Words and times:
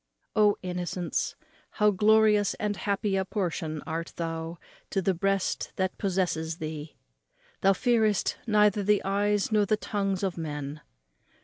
O 0.35 0.57
innocence, 0.63 1.35
how 1.73 1.91
glorious 1.91 2.55
and 2.55 2.75
happy 2.75 3.15
a 3.15 3.23
portion 3.23 3.83
art 3.85 4.13
thou 4.15 4.57
to 4.89 4.99
the 4.99 5.13
breast 5.13 5.73
that 5.75 5.95
possesses 5.99 6.57
thee! 6.57 6.95
thou 7.61 7.73
fearest 7.73 8.35
neither 8.47 8.81
the 8.81 9.03
eyes 9.05 9.51
nor 9.51 9.67
the 9.67 9.77
tongues 9.77 10.23
of 10.23 10.39
men. 10.39 10.81